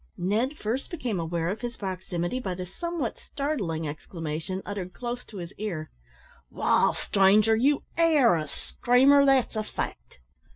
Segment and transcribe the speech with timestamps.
[0.17, 5.37] Ned first became aware of his proximity by the somewhat startling exclamation, uttered close to
[5.37, 5.91] his ear
[6.49, 10.17] "Wall, stranger, you air a screamer, that's a fact!"